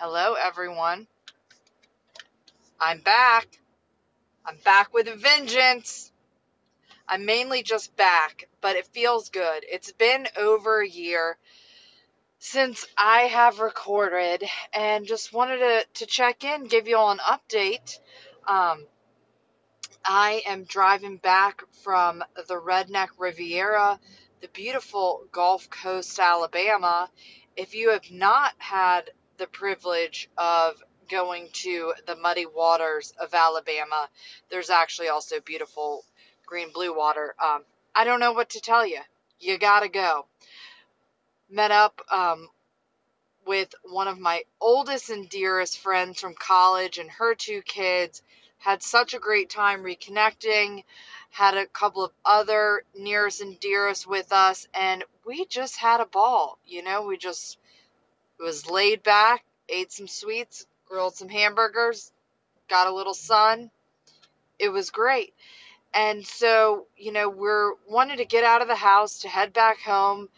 [0.00, 1.08] Hello, everyone.
[2.78, 3.48] I'm back.
[4.46, 6.12] I'm back with a vengeance.
[7.08, 9.64] I'm mainly just back, but it feels good.
[9.68, 11.36] It's been over a year
[12.38, 17.18] since I have recorded and just wanted to, to check in, give you all an
[17.18, 17.98] update.
[18.46, 18.86] Um,
[20.04, 23.98] I am driving back from the Redneck Riviera,
[24.42, 27.10] the beautiful Gulf Coast, Alabama.
[27.56, 34.08] If you have not had the privilege of going to the muddy waters of Alabama,
[34.50, 36.04] there's actually also beautiful
[36.46, 37.34] green blue water.
[37.42, 37.62] Um,
[37.94, 39.00] I don't know what to tell you.
[39.40, 40.26] You gotta go.
[41.50, 42.48] Met up um,
[43.46, 48.22] with one of my oldest and dearest friends from college and her two kids
[48.58, 50.84] had such a great time reconnecting,
[51.30, 56.06] had a couple of other nearest and dearest with us, and we just had a
[56.06, 56.58] ball.
[56.66, 57.58] You know, we just
[58.40, 62.12] was laid back, ate some sweets, grilled some hamburgers,
[62.68, 63.70] got a little sun.
[64.58, 65.34] It was great.
[65.94, 69.80] And so, you know, we're wanted to get out of the house to head back
[69.80, 70.28] home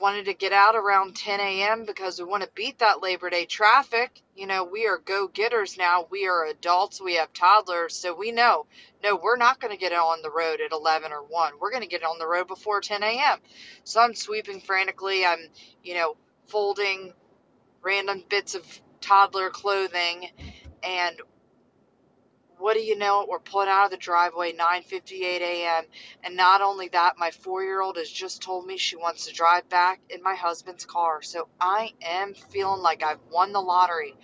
[0.00, 1.84] wanted to get out around 10 a.m.
[1.86, 4.20] because we want to beat that Labor Day traffic.
[4.36, 6.06] You know, we are go getters now.
[6.10, 7.00] We are adults.
[7.00, 7.96] We have toddlers.
[7.96, 8.66] So we know,
[9.02, 11.52] no, we're not going to get on the road at 11 or 1.
[11.60, 13.38] We're going to get on the road before 10 a.m.
[13.84, 15.24] So I'm sweeping frantically.
[15.24, 15.38] I'm,
[15.82, 16.16] you know,
[16.48, 17.12] folding
[17.82, 18.64] random bits of
[19.00, 20.28] toddler clothing
[20.82, 21.20] and
[22.58, 23.26] what do you know?
[23.28, 25.84] We're pulling out of the driveway 9:58 a.m.
[26.24, 30.00] And not only that, my four-year-old has just told me she wants to drive back
[30.08, 31.22] in my husband's car.
[31.22, 34.14] So I am feeling like I've won the lottery.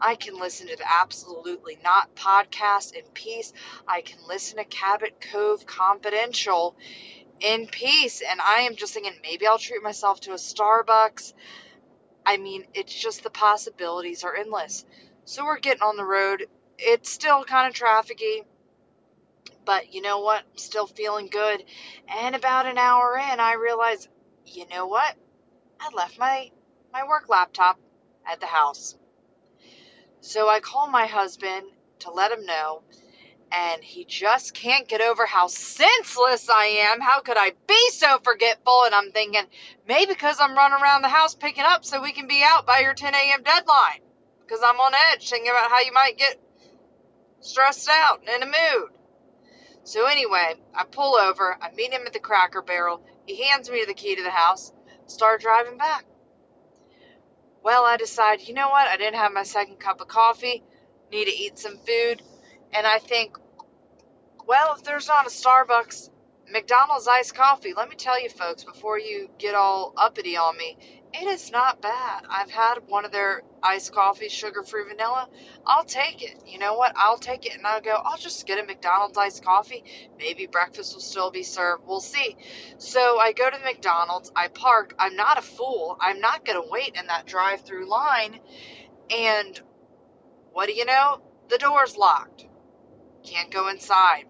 [0.00, 3.52] I can listen to the absolutely not podcast in peace.
[3.86, 6.76] I can listen to Cabot Cove Confidential
[7.40, 8.22] in peace.
[8.28, 11.32] And I am just thinking maybe I'll treat myself to a Starbucks.
[12.28, 14.84] I mean, it's just the possibilities are endless.
[15.24, 16.46] So we're getting on the road
[16.78, 18.44] it's still kind of trafficy,
[19.64, 20.44] but you know what?
[20.56, 21.64] Still feeling good.
[22.08, 24.08] And about an hour in, I realized,
[24.46, 25.14] you know what?
[25.80, 26.50] I left my
[26.92, 27.78] my work laptop
[28.26, 28.96] at the house.
[30.20, 31.66] So I call my husband
[32.00, 32.82] to let him know,
[33.50, 37.00] and he just can't get over how senseless I am.
[37.00, 38.84] How could I be so forgetful?
[38.84, 39.44] And I'm thinking,
[39.86, 42.80] maybe because I'm running around the house picking up so we can be out by
[42.80, 43.42] your 10 a.m.
[43.42, 44.00] deadline.
[44.40, 46.40] Because I'm on edge thinking about how you might get
[47.40, 48.90] stressed out and in a mood.
[49.84, 53.84] So anyway, I pull over, I meet him at the cracker barrel, he hands me
[53.86, 54.72] the key to the house,
[55.06, 56.04] start driving back.
[57.62, 58.86] Well, I decide, you know what?
[58.86, 60.62] I didn't have my second cup of coffee,
[61.10, 62.22] need to eat some food,
[62.72, 63.36] and I think,
[64.46, 66.10] well, if there's not a Starbucks,
[66.50, 70.78] McDonald's iced coffee, let me tell you folks, before you get all uppity on me,
[71.12, 72.24] it is not bad.
[72.28, 75.28] I've had one of their iced coffee, sugar free vanilla.
[75.66, 76.42] I'll take it.
[76.46, 76.92] You know what?
[76.96, 79.84] I'll take it and I'll go, I'll just get a McDonald's iced coffee.
[80.18, 81.84] Maybe breakfast will still be served.
[81.86, 82.36] We'll see.
[82.78, 84.94] So I go to the McDonald's, I park.
[84.98, 85.96] I'm not a fool.
[86.00, 88.40] I'm not going to wait in that drive through line.
[89.10, 89.60] And
[90.52, 91.20] what do you know?
[91.48, 92.47] The door's locked.
[93.28, 94.24] Can't go inside.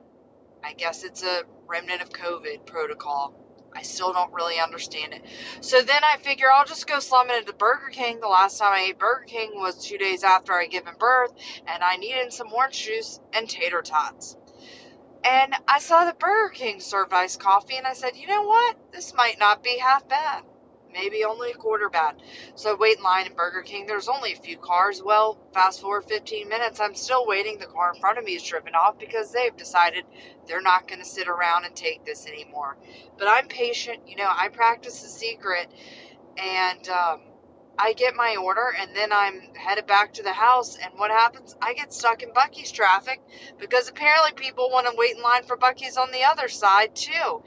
[0.65, 3.33] I guess it's a remnant of COVID protocol.
[3.73, 5.23] I still don't really understand it.
[5.61, 8.19] So then I figure I'll just go slum into Burger King.
[8.19, 11.33] The last time I ate Burger King was two days after I given birth,
[11.69, 14.37] and I needed some orange juice and tater tots.
[15.23, 18.77] And I saw the Burger King served iced coffee, and I said, you know what?
[18.91, 20.43] This might not be half bad
[20.99, 22.17] maybe only a quarter bad.
[22.57, 23.87] So I wait in line at Burger King.
[23.87, 25.01] There's only a few cars.
[25.03, 27.59] Well, fast forward 15 minutes, I'm still waiting.
[27.59, 30.05] The car in front of me is driven off because they've decided
[30.47, 32.77] they're not going to sit around and take this anymore.
[33.19, 34.09] But I'm patient.
[34.09, 35.69] You know, I practice the secret,
[36.37, 37.21] and um,
[37.79, 40.77] I get my order, and then I'm headed back to the house.
[40.77, 41.55] And what happens?
[41.63, 43.21] I get stuck in Buc-ee's traffic
[43.59, 47.43] because apparently people want to wait in line for Buc-ee's on the other side too.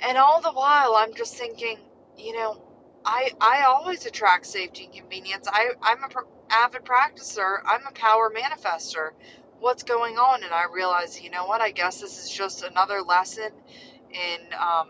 [0.00, 1.78] And all the while, I'm just thinking,
[2.18, 2.62] you know,
[3.04, 5.48] I I always attract safety and convenience.
[5.50, 6.20] I I'm a pr-
[6.50, 7.58] avid practicer.
[7.66, 9.10] I'm a power manifester.
[9.60, 10.42] What's going on?
[10.44, 11.60] And I realize, you know what?
[11.60, 13.50] I guess this is just another lesson
[14.12, 14.88] in um,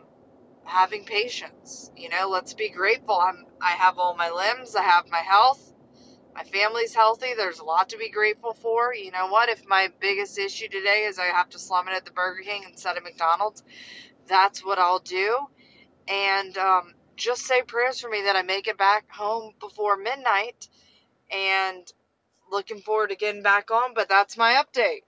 [0.64, 1.90] having patience.
[1.96, 3.18] You know, let's be grateful.
[3.18, 4.76] I'm I have all my limbs.
[4.76, 5.72] I have my health.
[6.34, 7.34] My family's healthy.
[7.36, 8.94] There's a lot to be grateful for.
[8.94, 9.50] You know what?
[9.50, 12.64] If my biggest issue today is I have to slum it at the Burger King
[12.70, 13.62] instead of McDonald's,
[14.28, 15.38] that's what I'll do.
[16.08, 20.68] And um, just say prayers for me that I make it back home before midnight
[21.30, 21.90] and
[22.50, 23.94] looking forward to getting back on.
[23.94, 25.02] But that's my update.